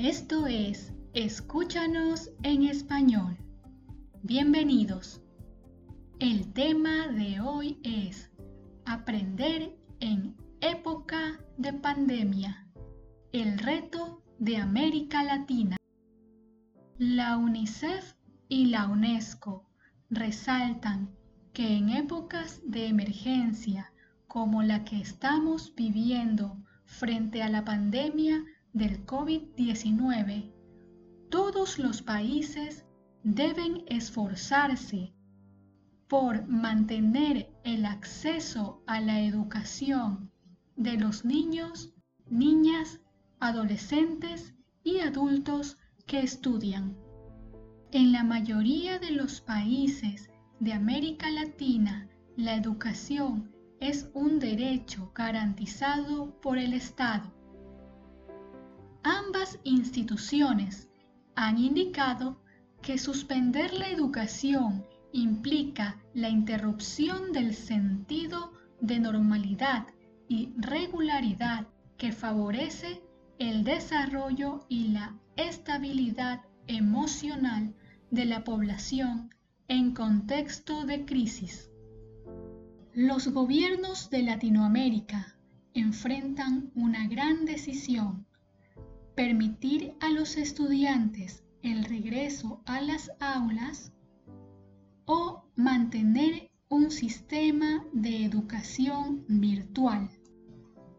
Esto 0.00 0.46
es 0.46 0.92
Escúchanos 1.12 2.30
en 2.44 2.62
español. 2.62 3.36
Bienvenidos. 4.22 5.20
El 6.20 6.52
tema 6.52 7.08
de 7.08 7.40
hoy 7.40 7.80
es 7.82 8.30
Aprender 8.84 9.76
en 9.98 10.36
época 10.60 11.40
de 11.56 11.72
pandemia. 11.72 12.64
El 13.32 13.58
reto 13.58 14.22
de 14.38 14.58
América 14.58 15.24
Latina. 15.24 15.76
La 16.98 17.36
UNICEF 17.36 18.14
y 18.48 18.66
la 18.66 18.86
UNESCO 18.86 19.68
resaltan 20.10 21.10
que 21.52 21.76
en 21.76 21.88
épocas 21.88 22.60
de 22.64 22.86
emergencia 22.86 23.92
como 24.28 24.62
la 24.62 24.84
que 24.84 25.00
estamos 25.00 25.74
viviendo 25.74 26.56
frente 26.84 27.42
a 27.42 27.48
la 27.48 27.64
pandemia 27.64 28.44
del 28.78 29.04
COVID-19, 29.04 30.52
todos 31.28 31.78
los 31.78 32.00
países 32.00 32.86
deben 33.24 33.82
esforzarse 33.88 35.12
por 36.08 36.46
mantener 36.46 37.50
el 37.64 37.84
acceso 37.84 38.82
a 38.86 39.00
la 39.00 39.20
educación 39.20 40.30
de 40.76 40.96
los 40.96 41.24
niños, 41.24 41.92
niñas, 42.30 43.00
adolescentes 43.40 44.54
y 44.82 45.00
adultos 45.00 45.76
que 46.06 46.20
estudian. 46.20 46.96
En 47.90 48.12
la 48.12 48.22
mayoría 48.22 48.98
de 48.98 49.10
los 49.10 49.40
países 49.40 50.30
de 50.60 50.72
América 50.72 51.30
Latina, 51.30 52.08
la 52.36 52.54
educación 52.54 53.50
es 53.80 54.10
un 54.14 54.38
derecho 54.38 55.12
garantizado 55.14 56.40
por 56.40 56.58
el 56.58 56.72
Estado. 56.72 57.37
Ambas 59.10 59.58
instituciones 59.64 60.90
han 61.34 61.56
indicado 61.56 62.42
que 62.82 62.98
suspender 62.98 63.72
la 63.72 63.88
educación 63.88 64.84
implica 65.14 65.98
la 66.12 66.28
interrupción 66.28 67.32
del 67.32 67.54
sentido 67.54 68.52
de 68.82 68.98
normalidad 68.98 69.86
y 70.28 70.52
regularidad 70.58 71.68
que 71.96 72.12
favorece 72.12 73.00
el 73.38 73.64
desarrollo 73.64 74.66
y 74.68 74.88
la 74.88 75.18
estabilidad 75.36 76.42
emocional 76.66 77.74
de 78.10 78.26
la 78.26 78.44
población 78.44 79.34
en 79.68 79.94
contexto 79.94 80.84
de 80.84 81.06
crisis. 81.06 81.70
Los 82.92 83.28
gobiernos 83.28 84.10
de 84.10 84.22
Latinoamérica 84.22 85.34
enfrentan 85.72 86.70
una 86.74 87.08
gran 87.08 87.46
decisión, 87.46 88.27
permitir 89.18 89.96
a 89.98 90.10
los 90.10 90.36
estudiantes 90.36 91.42
el 91.64 91.82
regreso 91.82 92.62
a 92.66 92.80
las 92.80 93.10
aulas 93.18 93.92
o 95.06 95.42
mantener 95.56 96.52
un 96.68 96.92
sistema 96.92 97.84
de 97.92 98.24
educación 98.24 99.24
virtual, 99.26 100.08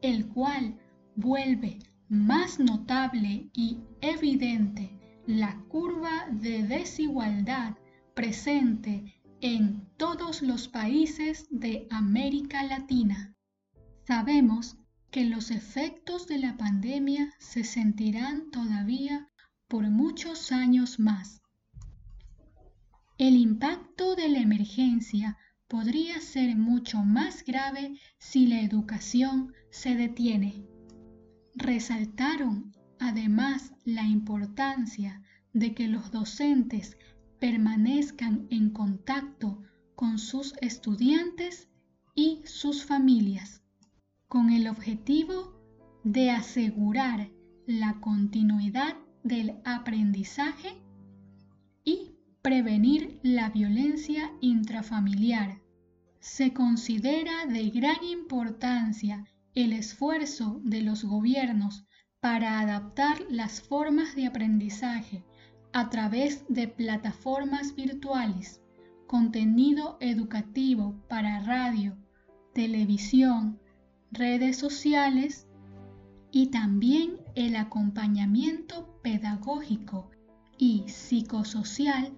el 0.00 0.28
cual 0.28 0.78
vuelve 1.14 1.78
más 2.08 2.58
notable 2.58 3.50
y 3.52 3.80
evidente 4.00 4.98
la 5.26 5.62
curva 5.68 6.26
de 6.30 6.62
desigualdad 6.62 7.76
presente 8.14 9.20
en 9.42 9.86
todos 9.98 10.40
los 10.40 10.68
países 10.68 11.48
de 11.50 11.86
América 11.90 12.62
Latina. 12.62 13.34
Sabemos 14.06 14.78
que 15.10 15.24
los 15.24 15.50
efectos 15.50 16.26
de 16.26 16.38
la 16.38 16.56
pandemia 16.56 17.32
se 17.38 17.64
sentirán 17.64 18.50
todavía 18.50 19.28
por 19.68 19.88
muchos 19.90 20.52
años 20.52 20.98
más. 20.98 21.40
El 23.18 23.36
impacto 23.36 24.14
de 24.14 24.28
la 24.28 24.40
emergencia 24.40 25.38
podría 25.68 26.20
ser 26.20 26.54
mucho 26.56 27.02
más 27.02 27.44
grave 27.44 27.98
si 28.18 28.46
la 28.46 28.60
educación 28.60 29.54
se 29.70 29.94
detiene. 29.94 30.66
Resaltaron 31.54 32.72
además 32.98 33.72
la 33.84 34.04
importancia 34.04 35.22
de 35.52 35.74
que 35.74 35.88
los 35.88 36.10
docentes 36.10 36.96
permanezcan 37.40 38.46
en 38.50 38.70
contacto 38.70 39.62
con 39.94 40.18
sus 40.18 40.54
estudiantes 40.60 41.68
y 42.14 42.42
sus 42.44 42.84
familias, 42.84 43.55
con 44.28 44.50
el 44.50 44.66
objetivo 44.68 45.54
de 46.04 46.30
asegurar 46.30 47.30
la 47.66 48.00
continuidad 48.00 48.96
del 49.22 49.60
aprendizaje 49.64 50.80
y 51.84 52.12
prevenir 52.42 53.18
la 53.22 53.50
violencia 53.50 54.32
intrafamiliar. 54.40 55.60
Se 56.20 56.52
considera 56.52 57.46
de 57.46 57.70
gran 57.70 58.02
importancia 58.04 59.24
el 59.54 59.72
esfuerzo 59.72 60.60
de 60.64 60.82
los 60.82 61.04
gobiernos 61.04 61.86
para 62.20 62.60
adaptar 62.60 63.18
las 63.30 63.60
formas 63.60 64.14
de 64.16 64.26
aprendizaje 64.26 65.24
a 65.72 65.90
través 65.90 66.44
de 66.48 66.68
plataformas 66.68 67.74
virtuales, 67.74 68.60
contenido 69.06 69.98
educativo 70.00 71.04
para 71.08 71.40
radio, 71.40 71.96
televisión, 72.54 73.60
redes 74.16 74.56
sociales 74.56 75.46
y 76.30 76.48
también 76.48 77.18
el 77.34 77.56
acompañamiento 77.56 78.98
pedagógico 79.02 80.10
y 80.58 80.84
psicosocial 80.88 82.12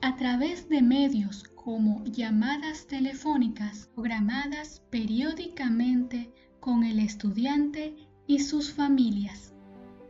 a 0.00 0.16
través 0.16 0.68
de 0.68 0.82
medios 0.82 1.44
como 1.54 2.04
llamadas 2.04 2.86
telefónicas 2.86 3.90
programadas 3.94 4.82
periódicamente 4.90 6.32
con 6.60 6.84
el 6.84 6.98
estudiante 6.98 7.94
y 8.26 8.40
sus 8.40 8.72
familias. 8.72 9.54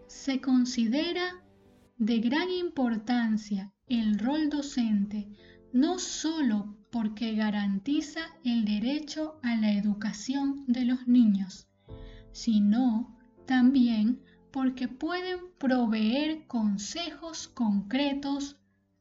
Se 0.07 0.41
considera 0.41 1.43
de 1.99 2.21
gran 2.21 2.51
importancia 2.51 3.73
el 3.87 4.19
rol 4.19 4.51
docente 4.51 5.29
no 5.73 5.99
solo 5.99 6.78
porque 6.91 7.35
garantiza 7.35 8.21
el 8.45 8.65
derecho 8.65 9.39
a 9.43 9.57
la 9.57 9.73
educación 9.73 10.65
de 10.67 10.85
los 10.85 11.07
niños, 11.07 11.69
sino 12.33 13.17
también 13.47 14.23
porque 14.51 14.89
pueden 14.89 15.39
proveer 15.59 16.47
consejos 16.47 17.49
concretos 17.49 18.57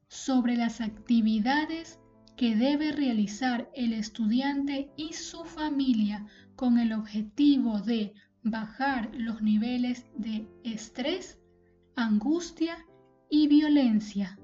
sobre 0.08 0.56
las 0.56 0.82
actividades 0.82 2.00
que 2.36 2.56
debe 2.56 2.92
realizar 2.92 3.70
el 3.74 3.94
estudiante 3.94 4.92
y 4.96 5.14
su 5.14 5.44
familia 5.44 6.26
con 6.56 6.78
el 6.78 6.94
objetivo 6.94 7.80
de 7.80 8.14
bajar 8.44 9.10
los 9.14 9.42
niveles 9.42 10.06
de 10.16 10.48
estrés, 10.64 11.40
angustia 11.96 12.86
y 13.30 13.48
violencia. 13.48 14.40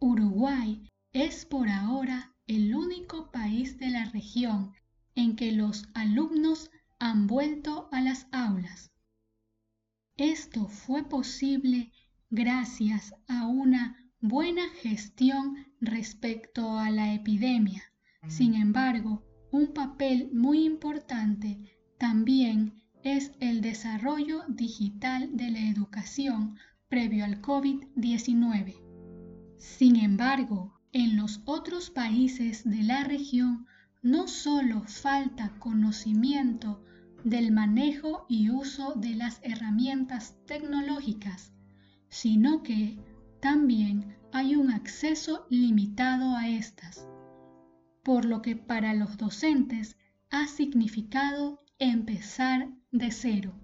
Uruguay 0.00 0.82
es 1.12 1.46
por 1.46 1.68
ahora 1.68 2.34
el 2.46 2.74
único 2.74 3.30
país 3.30 3.78
de 3.78 3.90
la 3.90 4.04
región 4.06 4.72
en 5.14 5.36
que 5.36 5.52
los 5.52 5.88
alumnos 5.94 6.70
han 6.98 7.26
vuelto 7.26 7.88
a 7.92 8.00
las 8.00 8.26
aulas. 8.32 8.90
Esto 10.16 10.68
fue 10.68 11.08
posible 11.08 11.92
gracias 12.30 13.14
a 13.26 13.46
una 13.46 13.96
buena 14.20 14.68
gestión 14.80 15.66
respecto 15.80 16.78
a 16.78 16.90
la 16.90 17.14
epidemia. 17.14 17.82
Sin 18.26 18.54
embargo, 18.54 19.24
un 19.50 19.72
papel 19.72 20.30
muy 20.32 20.64
importante 20.64 21.58
también 21.98 22.82
es 23.02 23.32
el 23.40 23.60
desarrollo 23.60 24.42
digital 24.48 25.36
de 25.36 25.50
la 25.50 25.60
educación 25.60 26.56
previo 26.88 27.24
al 27.24 27.40
COVID-19. 27.40 28.74
Sin 29.58 29.96
embargo, 29.96 30.77
en 30.92 31.16
los 31.16 31.40
otros 31.44 31.90
países 31.90 32.64
de 32.64 32.82
la 32.82 33.04
región 33.04 33.66
no 34.02 34.28
solo 34.28 34.82
falta 34.82 35.58
conocimiento 35.58 36.82
del 37.24 37.52
manejo 37.52 38.26
y 38.28 38.50
uso 38.50 38.94
de 38.94 39.14
las 39.14 39.40
herramientas 39.42 40.36
tecnológicas, 40.46 41.52
sino 42.08 42.62
que 42.62 42.98
también 43.40 44.16
hay 44.32 44.56
un 44.56 44.70
acceso 44.70 45.46
limitado 45.50 46.36
a 46.36 46.48
estas, 46.48 47.08
por 48.02 48.24
lo 48.24 48.40
que 48.40 48.56
para 48.56 48.94
los 48.94 49.16
docentes 49.16 49.96
ha 50.30 50.46
significado 50.46 51.60
empezar 51.78 52.70
de 52.92 53.10
cero. 53.10 53.54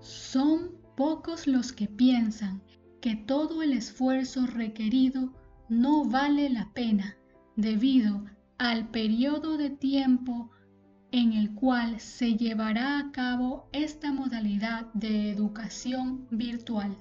Son 0.00 0.72
pocos 0.96 1.46
los 1.46 1.72
que 1.72 1.88
piensan 1.88 2.62
que 3.04 3.16
todo 3.16 3.62
el 3.62 3.74
esfuerzo 3.74 4.46
requerido 4.46 5.30
no 5.68 6.06
vale 6.06 6.48
la 6.48 6.72
pena 6.72 7.18
debido 7.54 8.24
al 8.56 8.88
periodo 8.88 9.58
de 9.58 9.68
tiempo 9.68 10.50
en 11.12 11.34
el 11.34 11.54
cual 11.54 12.00
se 12.00 12.36
llevará 12.36 12.98
a 12.98 13.12
cabo 13.12 13.68
esta 13.72 14.10
modalidad 14.10 14.86
de 14.94 15.30
educación 15.30 16.26
virtual. 16.30 16.96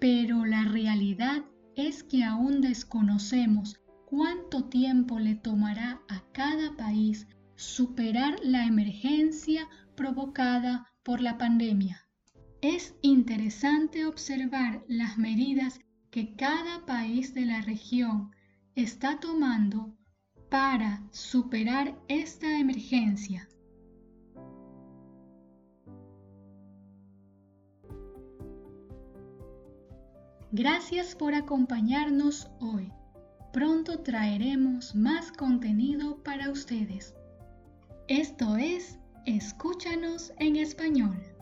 Pero 0.00 0.46
la 0.46 0.64
realidad 0.64 1.44
es 1.76 2.02
que 2.02 2.24
aún 2.24 2.62
desconocemos 2.62 3.78
cuánto 4.06 4.64
tiempo 4.70 5.18
le 5.18 5.34
tomará 5.34 6.00
a 6.08 6.22
cada 6.32 6.74
país 6.78 7.28
superar 7.56 8.36
la 8.42 8.64
emergencia 8.64 9.68
provocada 9.94 10.86
por 11.02 11.20
la 11.20 11.36
pandemia. 11.36 12.07
Es 12.60 12.96
interesante 13.02 14.04
observar 14.04 14.82
las 14.88 15.16
medidas 15.16 15.78
que 16.10 16.34
cada 16.34 16.84
país 16.86 17.32
de 17.32 17.46
la 17.46 17.60
región 17.60 18.32
está 18.74 19.20
tomando 19.20 19.94
para 20.50 21.06
superar 21.12 21.96
esta 22.08 22.58
emergencia. 22.58 23.48
Gracias 30.50 31.14
por 31.14 31.34
acompañarnos 31.34 32.50
hoy. 32.58 32.90
Pronto 33.52 34.00
traeremos 34.00 34.96
más 34.96 35.30
contenido 35.30 36.24
para 36.24 36.50
ustedes. 36.50 37.14
Esto 38.08 38.56
es 38.56 38.98
Escúchanos 39.26 40.32
en 40.38 40.56
español. 40.56 41.37